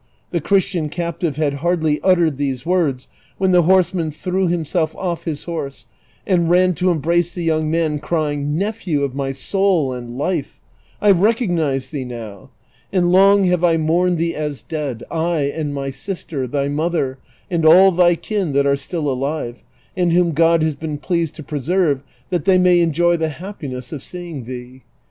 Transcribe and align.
The 0.31 0.41
Christian 0.41 0.89
captive 0.89 1.35
had 1.35 1.53
hardly 1.61 2.01
uttered 2.01 2.37
these 2.37 2.65
words, 2.65 3.07
when 3.37 3.51
the 3.51 3.61
horseman 3.61 4.09
threw 4.09 4.47
himself 4.47 4.95
oft' 4.95 5.25
his 5.25 5.43
horse, 5.43 5.85
and 6.25 6.49
ran 6.49 6.73
to 6.73 6.89
embrace 6.89 7.35
the 7.35 7.43
young 7.43 7.69
man, 7.69 7.99
crying," 7.99 8.53
Nejjhew 8.57 9.03
of 9.03 9.13
my 9.13 9.31
soul 9.31 9.93
and 9.93 10.17
life 10.17 10.59
I 11.01 11.09
I 11.09 11.11
recognize 11.11 11.89
thee 11.89 12.03
now; 12.03 12.49
and 12.91 13.11
long 13.11 13.43
have 13.43 13.63
I 13.63 13.77
mourned 13.77 14.17
thee 14.17 14.33
as 14.33 14.63
dead, 14.63 15.03
I, 15.11 15.41
and 15.55 15.71
my 15.71 15.91
sister, 15.91 16.47
thy 16.47 16.67
mother, 16.67 17.19
and 17.51 17.63
all 17.63 17.91
thy 17.91 18.15
kin 18.15 18.53
that 18.53 18.65
are 18.65 18.75
still 18.75 19.07
alive, 19.07 19.63
and 19.95 20.11
w^iom 20.13 20.33
God 20.33 20.63
has 20.63 20.73
been 20.73 20.97
pleased 20.97 21.35
to 21.35 21.43
preserve 21.43 22.01
that 22.31 22.45
they 22.45 22.57
may 22.57 22.79
enjoy 22.79 23.17
the 23.17 23.29
happiness 23.29 23.91
of 23.91 24.01
seeing 24.01 24.45
thee. 24.45 24.81